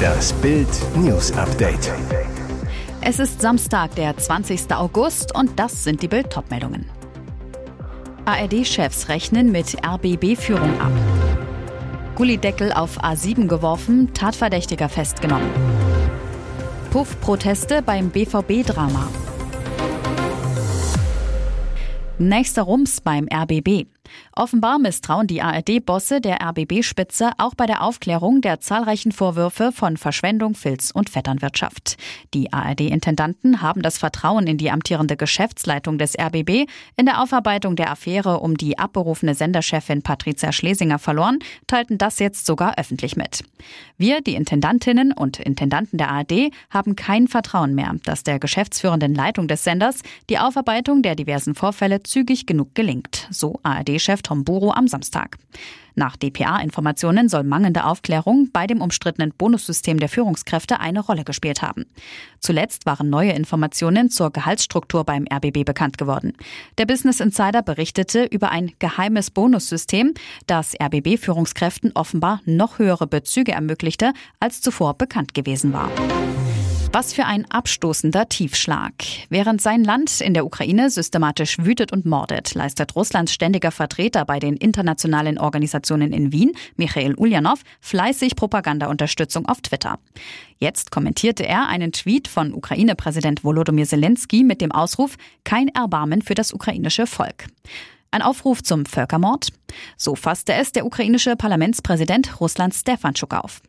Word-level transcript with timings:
Das 0.00 0.32
Bild 0.34 0.68
News 0.96 1.32
Update. 1.32 1.92
Es 3.00 3.18
ist 3.18 3.40
Samstag, 3.40 3.94
der 3.94 4.16
20. 4.16 4.72
August 4.72 5.34
und 5.34 5.58
das 5.58 5.84
sind 5.84 6.02
die 6.02 6.08
Bild 6.08 6.28
meldungen 6.50 6.86
ARD-Chefs 8.24 9.08
rechnen 9.08 9.50
mit 9.50 9.76
RBB-Führung 9.84 10.80
ab. 10.80 10.92
Gullideckel 12.14 12.72
auf 12.72 13.02
A7 13.02 13.48
geworfen, 13.48 14.12
Tatverdächtiger 14.14 14.88
festgenommen. 14.88 15.50
Puff-Proteste 16.90 17.82
beim 17.82 18.10
BVB-Drama. 18.10 19.08
Nächster 22.18 22.62
Rums 22.62 23.00
beim 23.00 23.26
RBB. 23.32 23.86
Offenbar 24.32 24.78
misstrauen 24.78 25.26
die 25.26 25.42
ARD-Bosse 25.42 26.20
der 26.20 26.40
RBB-Spitze 26.42 27.32
auch 27.38 27.54
bei 27.54 27.66
der 27.66 27.82
Aufklärung 27.82 28.40
der 28.40 28.60
zahlreichen 28.60 29.12
Vorwürfe 29.12 29.72
von 29.72 29.96
Verschwendung, 29.96 30.54
Filz 30.54 30.90
und 30.90 31.10
Vetternwirtschaft. 31.10 31.96
Die 32.34 32.52
ARD-Intendanten 32.52 33.62
haben 33.62 33.82
das 33.82 33.98
Vertrauen 33.98 34.46
in 34.46 34.58
die 34.58 34.70
amtierende 34.70 35.16
Geschäftsleitung 35.16 35.98
des 35.98 36.18
RBB 36.18 36.68
in 36.96 37.06
der 37.06 37.22
Aufarbeitung 37.22 37.76
der 37.76 37.90
Affäre 37.90 38.40
um 38.40 38.56
die 38.56 38.78
abberufene 38.78 39.34
Senderchefin 39.34 40.02
Patricia 40.02 40.52
Schlesinger 40.52 40.98
verloren, 40.98 41.38
teilten 41.66 41.98
das 41.98 42.18
jetzt 42.18 42.46
sogar 42.46 42.78
öffentlich 42.78 43.16
mit. 43.16 43.42
Wir, 43.96 44.20
die 44.20 44.34
Intendantinnen 44.34 45.12
und 45.12 45.38
Intendanten 45.38 45.98
der 45.98 46.10
ARD, 46.10 46.50
haben 46.70 46.96
kein 46.96 47.28
Vertrauen 47.28 47.74
mehr, 47.74 47.94
dass 48.04 48.22
der 48.22 48.38
geschäftsführenden 48.38 49.14
Leitung 49.14 49.48
des 49.48 49.64
Senders 49.64 50.00
die 50.28 50.38
Aufarbeitung 50.38 51.02
der 51.02 51.14
diversen 51.14 51.54
Vorfälle 51.54 52.02
zügig 52.02 52.46
genug 52.46 52.74
gelingt, 52.74 53.28
so 53.30 53.60
ARD 53.62 53.99
chef 54.00 54.22
Tom 54.22 54.44
Buro 54.44 54.72
am 54.72 54.88
Samstag. 54.88 55.38
Nach 55.94 56.16
dpa-Informationen 56.16 57.28
soll 57.28 57.44
mangelnde 57.44 57.84
Aufklärung 57.84 58.48
bei 58.52 58.66
dem 58.66 58.80
umstrittenen 58.80 59.32
Bonussystem 59.36 59.98
der 59.98 60.08
Führungskräfte 60.08 60.80
eine 60.80 61.00
Rolle 61.00 61.24
gespielt 61.24 61.62
haben. 61.62 61.86
Zuletzt 62.38 62.86
waren 62.86 63.10
neue 63.10 63.32
Informationen 63.32 64.08
zur 64.10 64.30
Gehaltsstruktur 64.30 65.04
beim 65.04 65.26
RBB 65.30 65.64
bekannt 65.64 65.98
geworden. 65.98 66.32
Der 66.78 66.86
Business 66.86 67.20
Insider 67.20 67.62
berichtete 67.62 68.24
über 68.24 68.50
ein 68.50 68.72
geheimes 68.78 69.30
Bonussystem, 69.30 70.14
das 70.46 70.74
RBB-Führungskräften 70.80 71.92
offenbar 71.94 72.40
noch 72.44 72.78
höhere 72.78 73.06
Bezüge 73.06 73.52
ermöglichte, 73.52 74.12
als 74.38 74.60
zuvor 74.60 74.94
bekannt 74.94 75.34
gewesen 75.34 75.72
war. 75.72 75.90
Was 76.92 77.12
für 77.12 77.24
ein 77.24 77.48
abstoßender 77.48 78.28
Tiefschlag. 78.28 78.92
Während 79.28 79.60
sein 79.60 79.84
Land 79.84 80.20
in 80.20 80.34
der 80.34 80.44
Ukraine 80.44 80.90
systematisch 80.90 81.58
wütet 81.58 81.92
und 81.92 82.04
mordet, 82.04 82.54
leistet 82.54 82.96
Russlands 82.96 83.32
ständiger 83.32 83.70
Vertreter 83.70 84.24
bei 84.24 84.40
den 84.40 84.56
internationalen 84.56 85.38
Organisationen 85.38 86.12
in 86.12 86.32
Wien, 86.32 86.50
Michael 86.74 87.14
Ulyanov, 87.14 87.60
fleißig 87.80 88.34
Propagandaunterstützung 88.34 89.46
auf 89.46 89.60
Twitter. 89.60 90.00
Jetzt 90.58 90.90
kommentierte 90.90 91.46
er 91.46 91.68
einen 91.68 91.92
Tweet 91.92 92.26
von 92.26 92.52
Ukraine-Präsident 92.52 93.44
Volodymyr 93.44 93.86
Zelensky 93.86 94.42
mit 94.42 94.60
dem 94.60 94.72
Ausruf 94.72 95.16
Kein 95.44 95.68
Erbarmen 95.68 96.22
für 96.22 96.34
das 96.34 96.52
ukrainische 96.52 97.06
Volk. 97.06 97.46
Ein 98.10 98.22
Aufruf 98.22 98.64
zum 98.64 98.84
Völkermord? 98.84 99.50
So 99.96 100.16
fasste 100.16 100.54
es 100.54 100.72
der 100.72 100.84
ukrainische 100.84 101.36
Parlamentspräsident 101.36 102.40
Russland 102.40 102.74
Stefanschuk 102.74 103.32
auf. 103.32 103.62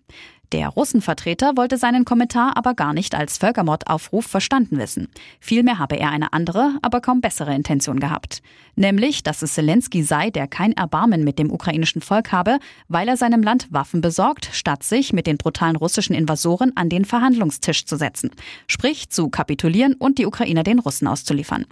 Der 0.52 0.68
Russenvertreter 0.68 1.56
wollte 1.56 1.78
seinen 1.78 2.04
Kommentar 2.04 2.58
aber 2.58 2.74
gar 2.74 2.94
nicht 2.94 3.16
als 3.16 3.38
Völkermordaufruf 3.38 4.26
verstanden 4.26 4.78
wissen. 4.80 5.08
Vielmehr 5.40 5.80
habe 5.80 5.96
er 5.96 6.10
eine 6.10 6.34
andere, 6.34 6.78
aber 6.82 7.00
kaum 7.00 7.22
bessere 7.22 7.56
Intention 7.56 8.02
gehabt. 8.02 8.42
Nämlich, 8.76 9.24
dass 9.24 9.42
es 9.42 9.54
Zelensky 9.54 10.04
sei, 10.04 10.30
der 10.30 10.48
kein 10.48 10.74
Erbarmen 10.74 11.24
mit 11.24 11.40
dem 11.40 11.52
ukrainischen 11.52 12.02
Volk 12.02 12.34
habe, 12.34 12.60
weil 12.90 13.08
er 13.08 13.16
seinem 13.16 13.44
Land 13.44 13.68
Waffen 13.72 14.02
besorgt, 14.02 14.50
statt 14.52 14.84
sich 14.84 15.14
mit 15.14 15.26
den 15.26 15.38
brutalen 15.38 15.78
russischen 15.78 16.16
Invasoren 16.16 16.76
an 16.76 16.90
den 16.90 17.06
Verhandlungstisch 17.06 17.86
zu 17.86 17.96
setzen. 17.96 18.32
Sprich, 18.68 19.10
zu 19.10 19.30
kapitulieren 19.30 19.94
und 19.94 20.18
die 20.18 20.26
Ukrainer 20.26 20.64
den 20.64 20.80
Russen 20.80 21.08
auszuliefern. 21.08 21.66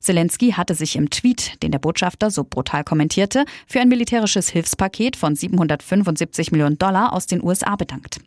Zelensky 0.00 0.52
hatte 0.52 0.74
sich 0.74 0.96
im 0.96 1.10
Tweet, 1.10 1.62
den 1.62 1.72
der 1.72 1.78
Botschafter 1.78 2.30
so 2.30 2.44
brutal 2.44 2.84
kommentierte, 2.84 3.44
für 3.66 3.80
ein 3.80 3.88
militärisches 3.88 4.48
Hilfspaket 4.48 5.14
von 5.14 5.36
775 5.36 6.52
Millionen 6.52 6.78
Dollar 6.78 7.12
aus 7.12 7.26
den 7.26 7.42
USA 7.42 7.76
bedankt. 7.76 8.20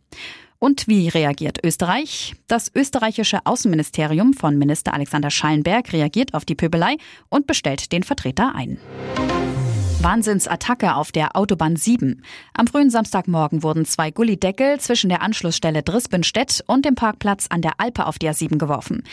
Und 0.59 0.87
wie 0.87 1.09
reagiert 1.09 1.59
Österreich? 1.61 2.35
Das 2.47 2.71
österreichische 2.73 3.45
Außenministerium 3.45 4.33
von 4.33 4.57
Minister 4.57 4.93
Alexander 4.93 5.29
Schallenberg 5.29 5.91
reagiert 5.91 6.33
auf 6.33 6.45
die 6.45 6.55
Pöbelei 6.55 6.95
und 7.27 7.47
bestellt 7.47 7.91
den 7.91 8.03
Vertreter 8.03 8.55
ein. 8.55 8.77
Wahnsinnsattacke 10.03 10.95
auf 10.95 11.13
der 11.13 11.37
Autobahn 11.37 11.77
7. 11.77 12.23
Am 12.53 12.67
frühen 12.67 12.89
Samstagmorgen 12.89 13.63
wurden 13.63 13.85
zwei 13.85 14.11
Gullideckel 14.11 14.77
zwischen 14.79 15.09
der 15.09 15.21
Anschlussstelle 15.21 15.81
Drispenstedt 15.81 16.61
und 16.67 16.83
dem 16.83 16.95
Parkplatz 16.95 17.47
an 17.49 17.61
der 17.61 17.79
Alpe 17.79 18.05
auf 18.05 18.19
der 18.19 18.33
7 18.33 18.57
geworfen. 18.57 19.03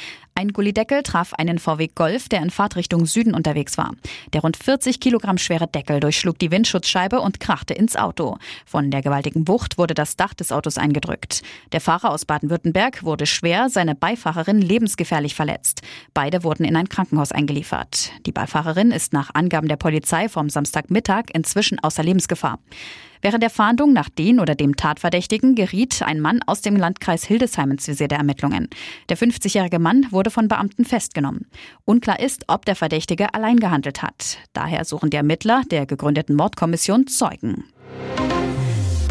Ein 0.41 0.55
Gullideckel 0.55 1.03
traf 1.03 1.35
einen 1.35 1.59
VW 1.59 1.89
Golf, 1.95 2.31
der 2.31 2.41
in 2.41 2.49
Fahrtrichtung 2.49 3.05
Süden 3.05 3.35
unterwegs 3.35 3.77
war. 3.77 3.93
Der 4.33 4.41
rund 4.41 4.57
40 4.57 4.99
Kilogramm 4.99 5.37
schwere 5.37 5.67
Deckel 5.67 6.01
durchschlug 6.01 6.39
die 6.39 6.51
Windschutzscheibe 6.51 7.21
und 7.21 7.41
krachte 7.41 7.75
ins 7.75 7.95
Auto. 7.95 8.39
Von 8.65 8.91
der 8.91 9.03
gewaltigen 9.03 9.47
Wucht 9.49 9.77
wurde 9.77 9.93
das 9.93 10.17
Dach 10.17 10.33
des 10.33 10.51
Autos 10.51 10.79
eingedrückt. 10.79 11.43
Der 11.73 11.83
Fahrer 11.83 12.11
aus 12.11 12.25
Baden-Württemberg 12.25 13.05
wurde 13.05 13.27
schwer, 13.27 13.69
seine 13.69 13.95
Beifahrerin 13.95 14.63
lebensgefährlich 14.63 15.35
verletzt. 15.35 15.83
Beide 16.15 16.43
wurden 16.43 16.65
in 16.65 16.75
ein 16.75 16.89
Krankenhaus 16.89 17.33
eingeliefert. 17.33 18.11
Die 18.25 18.33
Beifahrerin 18.33 18.93
ist 18.93 19.13
nach 19.13 19.35
Angaben 19.35 19.69
der 19.69 19.77
Polizei 19.77 20.31
vom 20.31 20.49
Samstag 20.49 20.71
Samstagmittag 20.71 21.25
inzwischen 21.35 21.79
außer 21.81 22.03
Lebensgefahr. 22.03 22.59
Während 23.23 23.43
der 23.43 23.51
Fahndung 23.51 23.93
nach 23.93 24.09
den 24.09 24.41
oder 24.41 24.55
dem 24.55 24.77
Tatverdächtigen 24.77 25.55
geriet 25.55 26.03
ein 26.03 26.21
Mann 26.21 26.41
aus 26.47 26.63
dem 26.63 26.77
Landkreis 26.77 27.25
Hildesheim 27.25 27.71
ins 27.71 27.87
Visier 27.87 28.09
der 28.09 28.19
Ermittlungen. 28.19 28.69
Der 29.09 29.19
50-jährige 29.19 29.79
Mann 29.79 30.07
wurde 30.11 30.31
von 30.31 30.49
Beamten 30.49 30.85
festgenommen. 30.85 31.47
Unklar 31.85 32.21
ist, 32.21 32.45
ob 32.49 32.65
der 32.65 32.77
Verdächtige 32.77 33.35
allein 33.35 33.59
gehandelt 33.59 34.03
hat. 34.03 34.39
Daher 34.53 34.85
suchen 34.85 35.11
die 35.11 35.17
Ermittler 35.17 35.63
der 35.71 35.87
gegründeten 35.87 36.37
Mordkommission 36.37 37.07
Zeugen. 37.07 37.65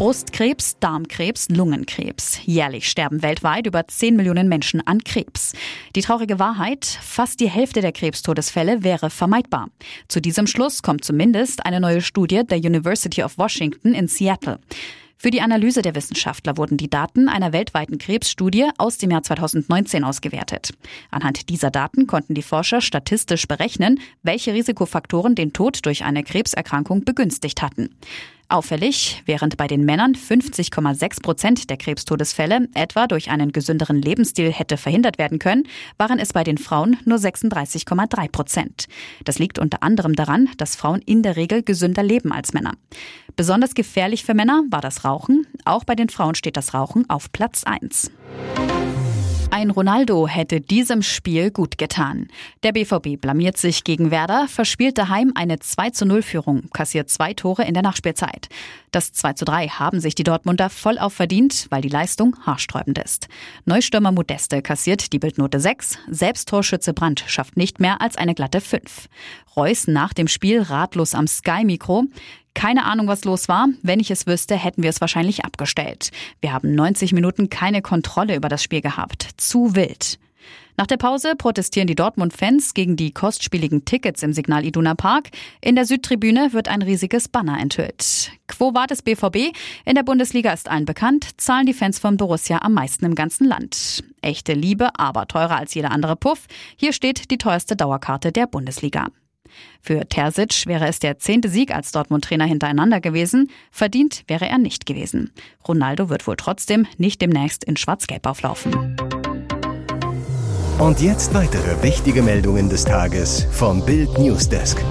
Brustkrebs, 0.00 0.78
Darmkrebs, 0.80 1.50
Lungenkrebs. 1.50 2.40
Jährlich 2.46 2.88
sterben 2.88 3.20
weltweit 3.20 3.66
über 3.66 3.86
10 3.86 4.16
Millionen 4.16 4.48
Menschen 4.48 4.80
an 4.86 5.04
Krebs. 5.04 5.52
Die 5.94 6.00
traurige 6.00 6.38
Wahrheit, 6.38 6.86
fast 6.86 7.38
die 7.38 7.50
Hälfte 7.50 7.82
der 7.82 7.92
Krebstodesfälle 7.92 8.82
wäre 8.82 9.10
vermeidbar. 9.10 9.68
Zu 10.08 10.22
diesem 10.22 10.46
Schluss 10.46 10.80
kommt 10.80 11.04
zumindest 11.04 11.66
eine 11.66 11.80
neue 11.80 12.00
Studie 12.00 12.44
der 12.48 12.56
University 12.56 13.22
of 13.22 13.36
Washington 13.36 13.92
in 13.92 14.08
Seattle. 14.08 14.58
Für 15.18 15.30
die 15.30 15.42
Analyse 15.42 15.82
der 15.82 15.94
Wissenschaftler 15.94 16.56
wurden 16.56 16.78
die 16.78 16.88
Daten 16.88 17.28
einer 17.28 17.52
weltweiten 17.52 17.98
Krebsstudie 17.98 18.70
aus 18.78 18.96
dem 18.96 19.10
Jahr 19.10 19.22
2019 19.22 20.02
ausgewertet. 20.02 20.70
Anhand 21.10 21.50
dieser 21.50 21.70
Daten 21.70 22.06
konnten 22.06 22.32
die 22.32 22.40
Forscher 22.40 22.80
statistisch 22.80 23.46
berechnen, 23.46 24.00
welche 24.22 24.54
Risikofaktoren 24.54 25.34
den 25.34 25.52
Tod 25.52 25.84
durch 25.84 26.04
eine 26.04 26.24
Krebserkrankung 26.24 27.04
begünstigt 27.04 27.60
hatten. 27.60 27.90
Auffällig, 28.50 29.22
während 29.26 29.56
bei 29.56 29.66
den 29.66 29.84
Männern 29.84 30.14
50,6 30.14 31.22
Prozent 31.22 31.70
der 31.70 31.76
Krebstodesfälle 31.76 32.68
etwa 32.74 33.06
durch 33.06 33.30
einen 33.30 33.52
gesünderen 33.52 34.02
Lebensstil 34.02 34.52
hätte 34.52 34.76
verhindert 34.76 35.18
werden 35.18 35.38
können, 35.38 35.68
waren 35.98 36.18
es 36.18 36.32
bei 36.32 36.42
den 36.42 36.58
Frauen 36.58 36.96
nur 37.04 37.18
36,3 37.18 38.30
Prozent. 38.30 38.86
Das 39.24 39.38
liegt 39.38 39.58
unter 39.58 39.82
anderem 39.82 40.14
daran, 40.14 40.48
dass 40.56 40.76
Frauen 40.76 41.00
in 41.00 41.22
der 41.22 41.36
Regel 41.36 41.62
gesünder 41.62 42.02
leben 42.02 42.32
als 42.32 42.52
Männer. 42.52 42.72
Besonders 43.36 43.74
gefährlich 43.74 44.24
für 44.24 44.34
Männer 44.34 44.64
war 44.70 44.80
das 44.80 45.04
Rauchen. 45.04 45.46
Auch 45.64 45.84
bei 45.84 45.94
den 45.94 46.08
Frauen 46.08 46.34
steht 46.34 46.56
das 46.56 46.74
Rauchen 46.74 47.08
auf 47.08 47.30
Platz 47.32 47.62
1. 47.64 48.10
Ein 49.52 49.70
Ronaldo 49.70 50.28
hätte 50.28 50.60
diesem 50.60 51.02
Spiel 51.02 51.50
gut 51.50 51.76
getan. 51.76 52.28
Der 52.62 52.70
BVB 52.70 53.20
blamiert 53.20 53.56
sich 53.56 53.82
gegen 53.82 54.12
Werder, 54.12 54.46
verspielt 54.46 54.96
daheim 54.96 55.32
eine 55.34 55.58
2 55.58 55.90
zu 55.90 56.06
0 56.06 56.22
Führung, 56.22 56.70
kassiert 56.72 57.10
zwei 57.10 57.34
Tore 57.34 57.64
in 57.64 57.74
der 57.74 57.82
Nachspielzeit. 57.82 58.48
Das 58.92 59.12
2 59.12 59.32
zu 59.32 59.44
3 59.44 59.66
haben 59.68 60.00
sich 60.00 60.14
die 60.14 60.22
Dortmunder 60.22 60.70
vollauf 60.70 61.14
verdient, 61.14 61.66
weil 61.70 61.82
die 61.82 61.88
Leistung 61.88 62.36
haarsträubend 62.46 62.98
ist. 62.98 63.26
Neustürmer 63.64 64.12
Modeste 64.12 64.62
kassiert 64.62 65.12
die 65.12 65.18
Bildnote 65.18 65.58
6, 65.58 65.98
selbst 66.08 66.48
Torschütze 66.48 66.94
Brandt 66.94 67.24
schafft 67.26 67.56
nicht 67.56 67.80
mehr 67.80 68.00
als 68.00 68.16
eine 68.16 68.36
glatte 68.36 68.60
5. 68.60 69.08
Reus 69.56 69.88
nach 69.88 70.14
dem 70.14 70.28
Spiel 70.28 70.62
ratlos 70.62 71.14
am 71.14 71.26
Sky-Mikro. 71.26 72.04
Keine 72.60 72.84
Ahnung, 72.84 73.06
was 73.06 73.24
los 73.24 73.48
war. 73.48 73.68
Wenn 73.82 74.00
ich 74.00 74.10
es 74.10 74.26
wüsste, 74.26 74.54
hätten 74.54 74.82
wir 74.82 74.90
es 74.90 75.00
wahrscheinlich 75.00 75.46
abgestellt. 75.46 76.10
Wir 76.42 76.52
haben 76.52 76.74
90 76.74 77.14
Minuten 77.14 77.48
keine 77.48 77.80
Kontrolle 77.80 78.36
über 78.36 78.50
das 78.50 78.62
Spiel 78.62 78.82
gehabt. 78.82 79.26
Zu 79.38 79.74
wild. 79.74 80.18
Nach 80.76 80.86
der 80.86 80.98
Pause 80.98 81.36
protestieren 81.36 81.86
die 81.86 81.94
Dortmund-Fans 81.94 82.74
gegen 82.74 82.96
die 82.96 83.12
kostspieligen 83.12 83.86
Tickets 83.86 84.22
im 84.22 84.34
Signal 84.34 84.66
Iduna 84.66 84.94
Park. 84.94 85.30
In 85.62 85.74
der 85.74 85.86
Südtribüne 85.86 86.52
wird 86.52 86.68
ein 86.68 86.82
riesiges 86.82 87.28
Banner 87.28 87.58
enthüllt. 87.58 88.30
Quo 88.46 88.74
Vadis 88.74 89.00
BVB? 89.00 89.56
In 89.86 89.94
der 89.94 90.02
Bundesliga 90.02 90.52
ist 90.52 90.70
allen 90.70 90.84
bekannt, 90.84 91.40
zahlen 91.40 91.64
die 91.64 91.72
Fans 91.72 91.98
von 91.98 92.18
Borussia 92.18 92.58
am 92.58 92.74
meisten 92.74 93.06
im 93.06 93.14
ganzen 93.14 93.46
Land. 93.46 94.04
Echte 94.20 94.52
Liebe, 94.52 94.90
aber 94.98 95.26
teurer 95.26 95.56
als 95.56 95.72
jeder 95.72 95.92
andere 95.92 96.14
Puff. 96.14 96.46
Hier 96.76 96.92
steht 96.92 97.30
die 97.30 97.38
teuerste 97.38 97.74
Dauerkarte 97.74 98.32
der 98.32 98.46
Bundesliga. 98.46 99.06
Für 99.80 100.08
Terzic 100.08 100.66
wäre 100.66 100.86
es 100.86 100.98
der 100.98 101.18
zehnte 101.18 101.48
Sieg 101.48 101.74
als 101.74 101.92
Dortmund-Trainer 101.92 102.44
hintereinander 102.44 103.00
gewesen. 103.00 103.50
Verdient 103.70 104.24
wäre 104.26 104.46
er 104.48 104.58
nicht 104.58 104.86
gewesen. 104.86 105.30
Ronaldo 105.66 106.08
wird 106.08 106.26
wohl 106.26 106.36
trotzdem 106.36 106.86
nicht 106.98 107.20
demnächst 107.22 107.64
in 107.64 107.76
Schwarz-Gelb 107.76 108.26
auflaufen. 108.26 108.96
Und 110.78 111.00
jetzt 111.02 111.34
weitere 111.34 111.82
wichtige 111.82 112.22
Meldungen 112.22 112.70
des 112.70 112.84
Tages 112.84 113.46
vom 113.50 113.84
Bild 113.84 114.18
Newsdesk. 114.18 114.82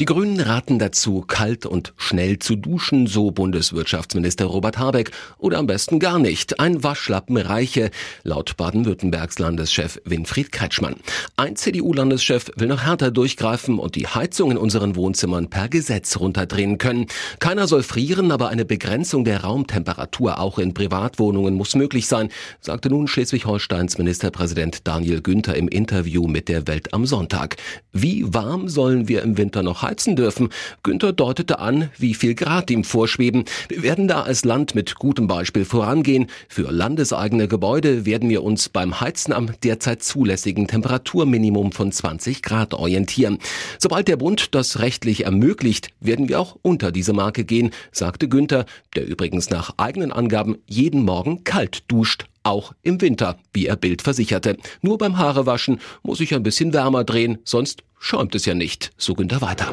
Die 0.00 0.06
Grünen 0.06 0.40
raten 0.40 0.78
dazu, 0.78 1.22
kalt 1.28 1.66
und 1.66 1.92
schnell 1.98 2.38
zu 2.38 2.56
duschen, 2.56 3.06
so 3.06 3.32
Bundeswirtschaftsminister 3.32 4.46
Robert 4.46 4.78
Habeck, 4.78 5.10
oder 5.36 5.58
am 5.58 5.66
besten 5.66 5.98
gar 5.98 6.18
nicht. 6.18 6.58
Ein 6.58 6.82
Waschlappen 6.82 7.36
reiche, 7.36 7.90
laut 8.22 8.56
Baden-Württembergs 8.56 9.38
Landeschef 9.38 10.00
Winfried 10.06 10.52
Kretschmann. 10.52 10.96
Ein 11.36 11.54
CDU-Landeschef 11.54 12.50
will 12.56 12.68
noch 12.68 12.84
härter 12.84 13.10
durchgreifen 13.10 13.78
und 13.78 13.94
die 13.94 14.06
Heizung 14.06 14.52
in 14.52 14.56
unseren 14.56 14.96
Wohnzimmern 14.96 15.50
per 15.50 15.68
Gesetz 15.68 16.16
runterdrehen 16.18 16.78
können. 16.78 17.04
Keiner 17.38 17.68
soll 17.68 17.82
frieren, 17.82 18.32
aber 18.32 18.48
eine 18.48 18.64
Begrenzung 18.64 19.26
der 19.26 19.42
Raumtemperatur 19.42 20.40
auch 20.40 20.58
in 20.58 20.72
Privatwohnungen 20.72 21.52
muss 21.52 21.74
möglich 21.74 22.06
sein, 22.06 22.30
sagte 22.62 22.88
nun 22.88 23.06
Schleswig-Holsteins 23.06 23.98
Ministerpräsident 23.98 24.88
Daniel 24.88 25.20
Günther 25.20 25.56
im 25.56 25.68
Interview 25.68 26.26
mit 26.26 26.48
der 26.48 26.66
Welt 26.66 26.94
am 26.94 27.04
Sonntag. 27.04 27.56
Wie 27.92 28.24
warm 28.32 28.70
sollen 28.70 29.06
wir 29.06 29.22
im 29.22 29.36
Winter 29.36 29.62
noch 29.62 29.82
heizen 29.82 29.89
dürfen. 29.96 30.50
Günther 30.82 31.12
deutete 31.12 31.58
an, 31.58 31.90
wie 31.98 32.14
viel 32.14 32.34
Grad 32.34 32.70
ihm 32.70 32.84
vorschweben. 32.84 33.44
Wir 33.68 33.82
werden 33.82 34.08
da 34.08 34.22
als 34.22 34.44
Land 34.44 34.74
mit 34.74 34.94
gutem 34.96 35.26
Beispiel 35.26 35.64
vorangehen. 35.64 36.28
Für 36.48 36.70
landeseigene 36.70 37.48
Gebäude 37.48 38.06
werden 38.06 38.28
wir 38.28 38.42
uns 38.42 38.68
beim 38.68 39.00
Heizen 39.00 39.32
am 39.32 39.50
derzeit 39.62 40.02
zulässigen 40.02 40.66
Temperaturminimum 40.66 41.72
von 41.72 41.92
20 41.92 42.42
Grad 42.42 42.74
orientieren. 42.74 43.38
Sobald 43.78 44.08
der 44.08 44.16
Bund 44.16 44.54
das 44.54 44.80
rechtlich 44.80 45.24
ermöglicht, 45.24 45.88
werden 46.00 46.28
wir 46.28 46.40
auch 46.40 46.56
unter 46.62 46.92
diese 46.92 47.12
Marke 47.12 47.44
gehen, 47.44 47.70
sagte 47.92 48.28
Günther, 48.28 48.64
der 48.94 49.06
übrigens 49.06 49.50
nach 49.50 49.74
eigenen 49.76 50.12
Angaben 50.12 50.58
jeden 50.66 51.02
Morgen 51.02 51.44
kalt 51.44 51.84
duscht 51.88 52.26
auch 52.42 52.72
im 52.82 53.00
Winter, 53.00 53.38
wie 53.52 53.66
er 53.66 53.76
Bild 53.76 54.02
versicherte. 54.02 54.56
Nur 54.82 54.98
beim 54.98 55.18
Haarewaschen 55.18 55.80
muss 56.02 56.20
ich 56.20 56.34
ein 56.34 56.42
bisschen 56.42 56.72
wärmer 56.72 57.04
drehen, 57.04 57.38
sonst 57.44 57.82
schäumt 57.98 58.34
es 58.34 58.46
ja 58.46 58.54
nicht, 58.54 58.92
so 58.96 59.14
Günther 59.14 59.40
weiter. 59.40 59.72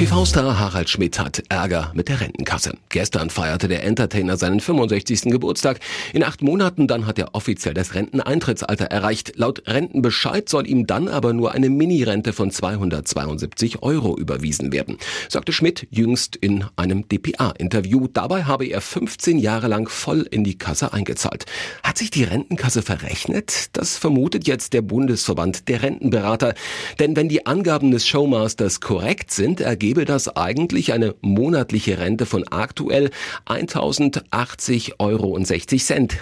TV-Star 0.00 0.58
Harald 0.58 0.88
Schmidt 0.88 1.18
hat 1.18 1.42
Ärger 1.50 1.92
mit 1.94 2.08
der 2.08 2.22
Rentenkasse. 2.22 2.72
Gestern 2.88 3.28
feierte 3.28 3.68
der 3.68 3.84
Entertainer 3.84 4.38
seinen 4.38 4.60
65. 4.60 5.24
Geburtstag. 5.24 5.78
In 6.14 6.24
acht 6.24 6.40
Monaten 6.40 6.86
dann 6.86 7.06
hat 7.06 7.18
er 7.18 7.34
offiziell 7.34 7.74
das 7.74 7.92
Renteneintrittsalter 7.92 8.86
erreicht. 8.86 9.34
Laut 9.36 9.62
Rentenbescheid 9.66 10.48
soll 10.48 10.66
ihm 10.66 10.86
dann 10.86 11.06
aber 11.06 11.34
nur 11.34 11.52
eine 11.52 11.68
Mini-Rente 11.68 12.32
von 12.32 12.50
272 12.50 13.82
Euro 13.82 14.16
überwiesen 14.16 14.72
werden, 14.72 14.96
sagte 15.28 15.52
Schmidt 15.52 15.86
jüngst 15.90 16.34
in 16.34 16.64
einem 16.76 17.06
DPA-Interview. 17.06 18.06
Dabei 18.10 18.44
habe 18.44 18.64
er 18.64 18.80
15 18.80 19.38
Jahre 19.38 19.68
lang 19.68 19.86
voll 19.86 20.26
in 20.30 20.44
die 20.44 20.56
Kasse 20.56 20.94
eingezahlt. 20.94 21.44
Hat 21.82 21.98
sich 21.98 22.10
die 22.10 22.24
Rentenkasse 22.24 22.80
verrechnet? 22.80 23.68
Das 23.74 23.98
vermutet 23.98 24.46
jetzt 24.46 24.72
der 24.72 24.80
Bundesverband 24.80 25.68
der 25.68 25.82
Rentenberater. 25.82 26.54
Denn 26.98 27.16
wenn 27.16 27.28
die 27.28 27.44
Angaben 27.44 27.90
des 27.90 28.08
Showmasters 28.08 28.80
korrekt 28.80 29.30
sind, 29.30 29.60
ergeht 29.60 29.89
ergebe 29.90 30.04
das 30.04 30.28
eigentlich 30.36 30.92
eine 30.92 31.16
monatliche 31.20 31.98
Rente 31.98 32.24
von 32.24 32.46
aktuell 32.46 33.10
1080,60 33.46 34.92
Euro 35.00 35.36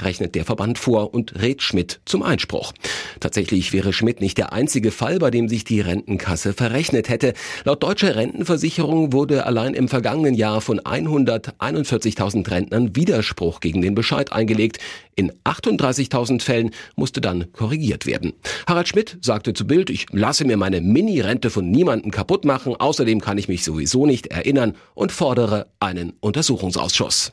rechnet 0.03 0.35
der 0.35 0.47
Verband 0.47 0.79
vor 0.79 1.13
und 1.13 1.39
rät 1.39 1.61
Schmidt 1.61 2.01
zum 2.07 2.23
Einspruch. 2.23 2.73
Tatsächlich 3.21 3.75
wäre 3.75 3.93
Schmidt 3.93 4.23
nicht 4.23 4.39
der 4.39 4.55
einzige 4.55 4.91
Fall, 4.91 5.19
bei 5.19 5.31
dem 5.31 5.51
sich 5.51 5.65
die 5.65 5.83
Rentenkasse 5.83 6.55
verrechnet 6.55 7.11
hätte. 7.11 7.35
Laut 7.65 7.83
deutscher 7.83 8.17
Rentenversicherung 8.17 9.13
wurde 9.13 9.45
allein 9.45 9.75
im 9.75 9.89
vergangenen 9.89 10.33
Jahr 10.33 10.63
von 10.63 10.81
141.000 10.81 12.51
Rentnern 12.51 12.97
Widerspruch 12.97 13.61
gegen 13.61 13.83
den 13.83 13.95
Bescheid 13.95 14.33
eingelegt. 14.33 14.79
In 15.15 15.33
38.000 15.45 16.41
Fällen 16.41 16.71
musste 16.97 17.21
dann 17.21 17.53
korrigiert 17.53 18.07
werden. 18.07 18.33
Harald 18.67 18.89
Schmidt 18.89 19.19
sagte 19.21 19.53
zu 19.53 19.67
Bild, 19.67 19.91
ich 19.91 20.07
lasse 20.13 20.45
mir 20.45 20.57
meine 20.57 20.81
Mini-Rente 20.81 21.51
von 21.51 21.71
niemandem 21.71 22.13
kaputt 22.13 22.45
machen. 22.47 22.77
Außerdem 22.77 23.21
kann 23.21 23.37
ich 23.37 23.49
mich 23.49 23.58
sowieso 23.65 24.07
nicht 24.07 24.29
erinnern 24.29 24.77
und 24.95 25.13
fordere 25.13 25.71
einen 25.81 26.15
Untersuchungsausschuss. 26.21 27.33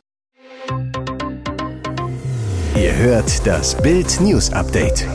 Ihr 2.75 2.95
hört 2.95 3.45
das 3.47 3.81
Bild 3.81 4.19
News 4.19 4.51
Update 4.51 5.07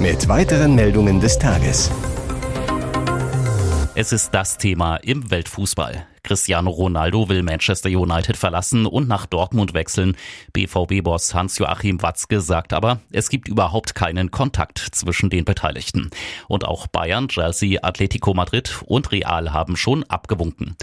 mit 0.00 0.28
weiteren 0.28 0.74
Meldungen 0.74 1.20
des 1.20 1.38
Tages. 1.38 1.90
Es 3.94 4.12
ist 4.12 4.30
das 4.32 4.56
Thema 4.56 4.96
im 4.96 5.30
Weltfußball. 5.30 6.06
Cristiano 6.22 6.70
Ronaldo 6.70 7.28
will 7.28 7.42
Manchester 7.42 7.88
United 7.88 8.36
verlassen 8.36 8.86
und 8.86 9.08
nach 9.08 9.26
Dortmund 9.26 9.74
wechseln. 9.74 10.16
BVB-Boss 10.52 11.34
Hans-Joachim 11.34 12.00
Watzke 12.02 12.40
sagt 12.40 12.72
aber, 12.72 13.00
es 13.10 13.28
gibt 13.28 13.48
überhaupt 13.48 13.94
keinen 13.94 14.30
Kontakt 14.30 14.78
zwischen 14.78 15.30
den 15.30 15.44
Beteiligten. 15.44 16.10
Und 16.48 16.64
auch 16.64 16.86
Bayern, 16.86 17.28
Chelsea, 17.28 17.80
Atletico 17.82 18.34
Madrid 18.34 18.82
und 18.86 19.10
Real 19.10 19.52
haben 19.52 19.76
schon 19.76 20.04
abgewunken. 20.04 20.76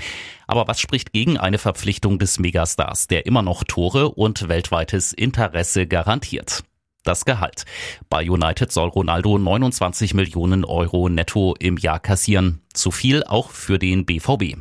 Aber 0.47 0.67
was 0.67 0.79
spricht 0.79 1.13
gegen 1.13 1.37
eine 1.37 1.57
Verpflichtung 1.57 2.19
des 2.19 2.39
Megastars, 2.39 3.07
der 3.07 3.25
immer 3.25 3.41
noch 3.41 3.63
Tore 3.63 4.09
und 4.09 4.49
weltweites 4.49 5.13
Interesse 5.13 5.87
garantiert? 5.87 6.63
das 7.03 7.25
Gehalt. 7.25 7.65
Bei 8.09 8.29
United 8.29 8.71
soll 8.71 8.89
Ronaldo 8.89 9.37
29 9.37 10.13
Millionen 10.13 10.63
Euro 10.63 11.09
netto 11.09 11.55
im 11.59 11.77
Jahr 11.77 11.99
kassieren. 11.99 12.61
Zu 12.73 12.91
viel 12.91 13.23
auch 13.23 13.49
für 13.49 13.79
den 13.79 14.05
BVB. 14.05 14.57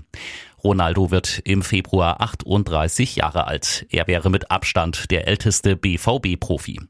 Ronaldo 0.63 1.11
wird 1.11 1.41
im 1.45 1.63
Februar 1.63 2.21
38 2.21 3.17
Jahre 3.17 3.47
alt. 3.47 3.87
Er 3.91 4.07
wäre 4.07 4.31
mit 4.31 4.51
Abstand 4.51 5.11
der 5.11 5.29
älteste 5.29 5.77
BVB-Profi. 5.77 6.81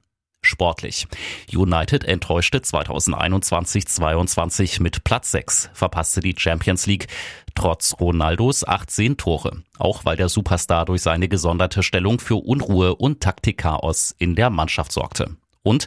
Sportlich. 0.41 1.09
United 1.53 2.05
enttäuschte 2.05 2.59
2021-22 2.59 4.81
mit 4.81 5.03
Platz 5.05 5.33
6, 5.33 5.71
verpasste 5.73 6.21
die 6.21 6.35
Champions 6.37 6.87
League, 6.87 7.09
trotz 7.55 7.97
Ronaldos 8.01 8.67
18 8.67 9.17
Tore. 9.17 9.63
Auch 9.79 10.05
weil 10.05 10.17
der 10.17 10.29
Superstar 10.29 10.85
durch 10.85 11.03
seine 11.03 11.29
gesonderte 11.29 11.83
Stellung 11.83 12.21
für 12.21 12.37
Unruhe 12.37 12.95
und 12.95 13.21
Taktikchaos 13.21 14.15
in 14.19 14.37
der 14.37 14.51
Mannschaft 14.51 14.93
sorgte. 14.93 15.37
Und 15.69 15.87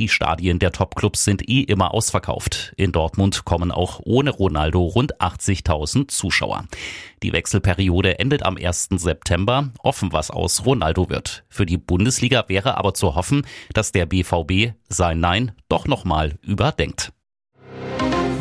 die 0.00 0.08
Stadien 0.08 0.58
der 0.58 0.72
Topclubs 0.72 1.22
sind 1.22 1.48
eh 1.48 1.60
immer 1.60 1.94
ausverkauft. 1.94 2.72
In 2.76 2.90
Dortmund 2.90 3.44
kommen 3.44 3.70
auch 3.70 4.00
ohne 4.02 4.30
Ronaldo 4.30 4.82
rund 4.82 5.20
80.000 5.20 6.08
Zuschauer. 6.08 6.64
Die 7.22 7.32
Wechselperiode 7.32 8.18
endet 8.18 8.44
am 8.44 8.56
1. 8.56 8.88
September. 8.96 9.70
Offen, 9.84 10.12
was 10.12 10.32
aus 10.32 10.66
Ronaldo 10.66 11.10
wird. 11.10 11.44
Für 11.48 11.64
die 11.64 11.78
Bundesliga 11.78 12.44
wäre 12.48 12.76
aber 12.76 12.92
zu 12.92 13.14
hoffen, 13.14 13.46
dass 13.72 13.92
der 13.92 14.06
BVB 14.06 14.72
sein 14.88 15.20
Nein 15.20 15.52
doch 15.68 15.86
nochmal 15.86 16.36
überdenkt. 16.42 17.12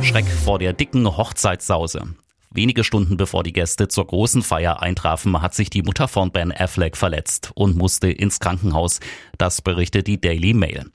Schreck 0.01 0.25
vor 0.25 0.57
der 0.57 0.73
dicken 0.73 1.05
Hochzeitssause. 1.05 2.15
Wenige 2.51 2.83
Stunden 2.83 3.15
bevor 3.15 3.43
die 3.43 3.53
Gäste 3.53 3.89
zur 3.89 4.07
großen 4.07 4.41
Feier 4.41 4.81
eintrafen, 4.81 5.39
hat 5.39 5.53
sich 5.53 5.69
die 5.69 5.83
Mutter 5.83 6.07
von 6.07 6.31
Ben 6.31 6.51
Affleck 6.51 6.97
verletzt 6.97 7.51
und 7.53 7.77
musste 7.77 8.09
ins 8.09 8.39
Krankenhaus. 8.39 8.99
Das 9.37 9.61
berichtet 9.61 10.07
die 10.07 10.19
Daily 10.19 10.55
Mail. 10.55 10.85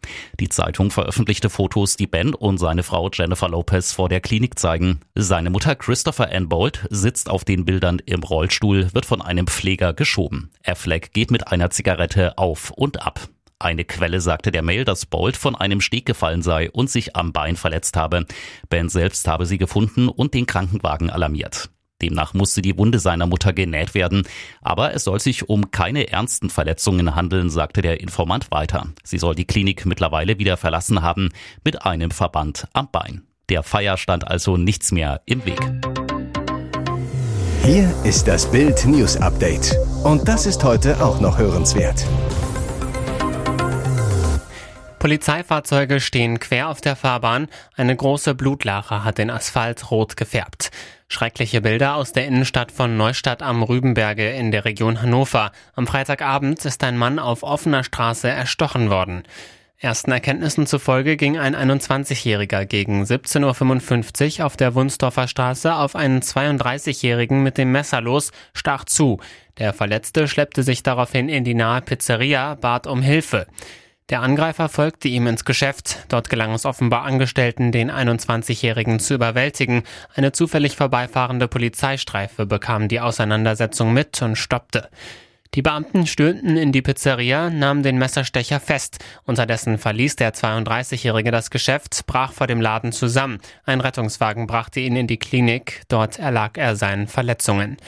Die 0.41 0.49
Zeitung 0.49 0.91
veröffentlichte 0.91 1.51
Fotos, 1.51 1.97
die 1.97 2.09
Ben 2.09 2.35
und 2.35 2.59
seine 2.59 2.83
Frau 2.83 3.09
Jennifer 3.13 3.49
Lopez 3.49 3.93
vor 3.93 4.09
der 4.09 4.21
Klinik 4.21 4.59
zeigen. 4.59 5.01
Seine 5.15 5.51
Mutter 5.51 5.77
Christopher 5.77 6.33
Ann 6.33 6.49
Bolt 6.49 6.87
sitzt 6.91 7.31
auf 7.31 7.45
den 7.45 7.65
Bildern 7.65 8.01
im 8.05 8.25
Rollstuhl, 8.25 8.93
wird 8.93 9.07
von 9.07 9.23
einem 9.23 9.47
Pfleger 9.47 9.95
geschoben. 9.95 10.51
Affleck 10.65 11.13
geht 11.13 11.31
mit 11.31 11.47
einer 11.47 11.71
Zigarette 11.71 12.37
auf 12.37 12.73
und 12.73 13.01
ab. 13.01 13.29
Eine 13.59 13.85
Quelle 13.85 14.21
sagte 14.21 14.51
der 14.51 14.63
Mail, 14.63 14.85
dass 14.85 15.07
Bolt 15.07 15.37
von 15.37 15.55
einem 15.55 15.81
Steg 15.81 16.07
gefallen 16.07 16.43
sei 16.43 16.71
und 16.71 16.91
sich 16.91 17.17
am 17.17 17.33
Bein 17.33 17.57
verletzt 17.57 17.97
habe. 17.97 18.27
Ben 18.69 18.89
selbst 18.89 19.27
habe 19.29 19.47
sie 19.47 19.59
gefunden 19.59 20.09
und 20.09 20.35
den 20.35 20.47
Krankenwagen 20.47 21.11
alarmiert. 21.11 21.71
Demnach 22.03 22.35
musste 22.35 22.61
die 22.61 22.77
Wunde 22.77 22.99
seiner 22.99 23.27
Mutter 23.27 23.53
genäht 23.53 23.95
werden. 23.95 24.25
Aber 24.61 24.95
es 24.95 25.05
soll 25.05 25.21
sich 25.21 25.49
um 25.49 25.71
keine 25.71 26.09
ernsten 26.11 26.51
Verletzungen 26.51 27.15
handeln, 27.15 27.49
sagte 27.49 27.83
der 27.83 28.01
Informant 28.01 28.51
weiter. 28.51 28.89
Sie 29.05 29.19
soll 29.19 29.35
die 29.35 29.47
Klinik 29.47 29.87
mittlerweile 29.87 30.39
wieder 30.39 30.57
verlassen 30.57 31.03
haben 31.03 31.31
mit 31.65 31.83
einem 31.83 32.11
Verband 32.11 32.67
am 32.73 32.91
Bein. 32.91 33.23
Der 33.49 33.63
Feier 33.63 33.97
stand 33.97 34.27
also 34.27 34.57
nichts 34.57 34.91
mehr 34.91 35.23
im 35.27 35.45
Weg. 35.45 35.61
Hier 37.63 37.95
ist 38.05 38.29
das 38.29 38.51
Bild 38.51 38.85
News 38.85 39.17
Update. 39.17 39.75
Und 40.03 40.29
das 40.29 40.45
ist 40.45 40.65
heute 40.65 41.03
auch 41.03 41.21
noch 41.21 41.39
hörenswert. 41.39 42.05
Polizeifahrzeuge 45.05 46.01
stehen 46.01 46.41
quer 46.41 46.71
auf 46.71 46.81
der 46.81 46.97
Fahrbahn. 46.97 47.49
Eine 47.77 47.95
große 47.95 48.35
Blutlache 48.35 49.05
hat 49.05 49.19
den 49.19 49.29
Asphalt 49.29 49.91
rot 49.91 50.17
gefärbt. 50.17 50.71
Schreckliche 51.09 51.61
Bilder 51.61 51.97
aus 51.97 52.13
der 52.13 52.27
Innenstadt 52.27 52.73
von 52.73 52.97
Neustadt 52.97 53.43
am 53.43 53.63
Rübenberge 53.63 54.31
in 54.31 54.51
der 54.51 54.65
Region 54.65 55.03
Hannover. 55.03 55.53
Am 55.75 55.87
Freitagabend 55.87 56.65
ist 56.65 56.83
ein 56.85 56.97
Mann 56.97 57.19
auf 57.19 57.43
offener 57.43 57.85
Straße 57.85 58.31
erstochen 58.31 58.89
worden. 58.89 59.25
Ersten 59.77 60.11
Erkenntnissen 60.11 60.67
zufolge 60.67 61.19
ging 61.19 61.37
ein 61.37 61.55
21-Jähriger 61.55 62.65
gegen 62.65 63.03
17.55 63.03 64.39
Uhr 64.39 64.47
auf 64.47 64.57
der 64.57 64.75
Wunsdorfer 64.75 65.29
Straße 65.29 65.75
auf 65.75 65.97
einen 65.97 66.23
32-Jährigen 66.23 67.43
mit 67.43 67.59
dem 67.59 67.73
Messer 67.73 68.01
los, 68.01 68.33
stach 68.55 68.85
zu. 68.87 69.21
Der 69.59 69.75
Verletzte 69.75 70.29
schleppte 70.29 70.63
sich 70.63 70.83
daraufhin 70.83 71.29
in 71.29 71.45
die 71.45 71.53
nahe 71.53 71.83
Pizzeria, 71.83 72.55
bat 72.55 72.87
um 72.87 73.03
Hilfe. 73.03 73.47
Der 74.11 74.21
Angreifer 74.21 74.69
folgte 74.69 75.09
ihm 75.09 75.27
ins 75.27 75.47
Geschäft. 75.47 76.05
Dort 76.09 76.29
gelang 76.29 76.53
es 76.53 76.67
offenbar 76.67 77.05
Angestellten, 77.05 77.73
den 77.73 77.91
21-Jährigen 77.91 79.01
zu 79.01 79.15
überwältigen. 79.15 79.83
Eine 80.15 80.33
zufällig 80.33 80.77
vorbeifahrende 80.77 81.49
Polizeistreife 81.49 82.45
bekam 82.45 82.89
die 82.89 83.01
Auseinandersetzung 83.01 83.95
mit 83.95 84.21
und 84.21 84.37
stoppte. 84.37 84.91
Die 85.55 85.63
Beamten 85.63 86.07
stürmten 86.07 86.59
in 86.59 86.73
die 86.73 86.83
Pizzeria, 86.83 87.49
nahmen 87.49 87.83
den 87.83 87.97
Messerstecher 87.97 88.61
fest. 88.61 89.03
Unterdessen 89.25 89.79
verließ 89.79 90.17
der 90.17 90.35
32-Jährige 90.35 91.31
das 91.31 91.49
Geschäft, 91.49 92.05
brach 92.07 92.33
vor 92.33 92.47
dem 92.47 92.61
Laden 92.61 92.93
zusammen. 92.93 93.39
Ein 93.65 93.81
Rettungswagen 93.81 94.47
brachte 94.47 94.81
ihn 94.81 94.97
in 94.97 95.07
die 95.07 95.19
Klinik. 95.19 95.83
Dort 95.89 96.19
erlag 96.19 96.59
er 96.59 96.77
seinen 96.77 97.07
Verletzungen. 97.07 97.79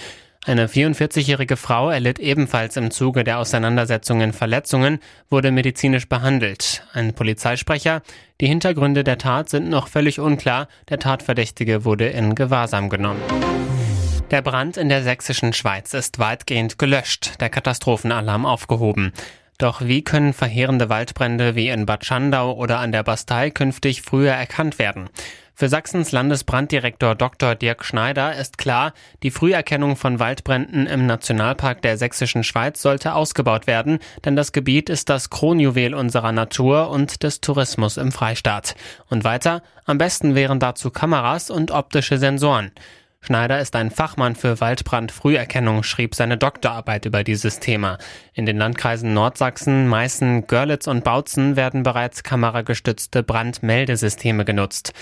Eine 0.47 0.69
44-jährige 0.69 1.57
Frau 1.57 1.91
erlitt 1.91 2.21
ebenfalls 2.21 2.77
im 2.77 2.93
Zuge 2.93 3.25
der 3.25 3.41
Auseinandersetzungen 3.41 4.33
Verletzungen, 4.33 5.01
wurde 5.29 5.51
medizinisch 5.51 6.09
behandelt. 6.09 6.85
Ein 6.93 7.15
Polizeisprecher, 7.15 8.01
die 8.41 8.47
Hintergründe 8.47 9.03
der 9.03 9.19
Tat 9.19 9.49
sind 9.49 9.69
noch 9.69 9.89
völlig 9.89 10.21
unklar, 10.21 10.69
der 10.89 11.01
Tatverdächtige 11.01 11.85
wurde 11.85 12.07
in 12.07 12.37
Gewahrsam 12.37 12.91
genommen. 12.91 13.21
Der 14.31 14.41
Brand 14.41 14.77
in 14.77 14.89
der 14.89 15.03
sächsischen 15.03 15.53
Schweiz 15.53 15.95
ist 15.95 16.21
weitgehend 16.21 16.79
gelöscht, 16.79 17.41
der 17.41 17.51
Katastrophenalarm 17.51 18.47
aufgehoben. 18.47 19.13
Doch 19.59 19.81
wie 19.81 20.05
können 20.05 20.33
verheerende 20.33 20.89
Waldbrände 20.89 21.57
wie 21.57 21.71
in 21.71 21.87
Bad 21.87 22.05
Schandau 22.05 22.53
oder 22.53 22.79
an 22.79 22.93
der 22.93 23.03
Bastei 23.03 23.51
künftig 23.51 24.03
früher 24.03 24.33
erkannt 24.33 24.79
werden? 24.79 25.11
Für 25.59 25.71
Sachsens 25.71 26.13
Landesbranddirektor 26.13 27.15
Dr. 27.15 27.55
Dirk 27.55 27.83
Schneider 27.83 28.37
ist 28.37 28.59
klar, 28.59 28.93
die 29.23 29.31
Früherkennung 29.31 29.97
von 29.97 30.19
Waldbränden 30.19 30.87
im 30.87 31.07
Nationalpark 31.07 31.81
der 31.81 31.97
Sächsischen 31.97 32.45
Schweiz 32.45 32.83
sollte 32.83 33.15
ausgebaut 33.15 33.67
werden, 33.67 34.01
denn 34.27 34.37
das 34.37 34.53
Gebiet 34.53 34.91
ist 34.91 35.09
das 35.09 35.31
Kronjuwel 35.31 35.95
unserer 35.95 36.33
Natur 36.33 36.91
und 36.91 37.23
des 37.23 37.41
Tourismus 37.41 37.97
im 37.97 38.13
Freistaat. 38.13 38.77
Und 39.09 39.25
weiter, 39.25 39.63
am 39.87 39.97
besten 39.97 40.35
wären 40.35 40.61
dazu 40.61 40.91
Kameras 40.91 41.49
und 41.49 41.71
optische 41.71 42.19
Sensoren. 42.19 42.71
Schneider 43.23 43.59
ist 43.59 43.75
ein 43.77 43.91
Fachmann 43.91 44.37
für 44.37 44.61
Waldbrandfrüherkennung, 44.61 45.85
schrieb 45.85 46.15
seine 46.15 46.37
Doktorarbeit 46.37 47.07
über 47.07 47.25
dieses 47.25 47.61
Thema. 47.61 47.97
In 48.35 48.45
den 48.45 48.59
Landkreisen 48.59 49.15
Nordsachsen, 49.15 49.89
Meißen, 49.89 50.49
Görlitz 50.49 50.87
und 50.87 51.03
Bautzen 51.03 51.57
werden 51.57 51.83
bereits 51.83 52.23
kameragestützte 52.23 53.23
Brandmeldesysteme 53.23 54.45
genutzt. 54.45 54.93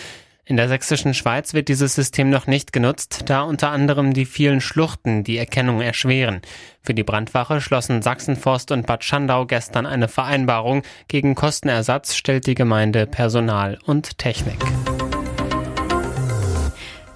In 0.46 0.56
der 0.58 0.68
sächsischen 0.68 1.14
Schweiz 1.14 1.54
wird 1.54 1.68
dieses 1.68 1.94
System 1.94 2.28
noch 2.28 2.46
nicht 2.46 2.72
genutzt, 2.72 3.24
da 3.26 3.42
unter 3.42 3.70
anderem 3.70 4.12
die 4.12 4.26
vielen 4.26 4.60
Schluchten 4.60 5.24
die 5.24 5.38
Erkennung 5.38 5.80
erschweren. 5.80 6.42
Für 6.82 6.92
die 6.92 7.02
Brandwache 7.02 7.62
schlossen 7.62 8.02
Sachsenforst 8.02 8.70
und 8.70 8.86
Bad 8.86 9.04
Schandau 9.04 9.46
gestern 9.46 9.86
eine 9.86 10.08
Vereinbarung. 10.08 10.82
Gegen 11.08 11.34
Kostenersatz 11.34 12.14
stellt 12.14 12.46
die 12.46 12.54
Gemeinde 12.54 13.06
Personal 13.06 13.78
und 13.86 14.18
Technik. 14.18 14.58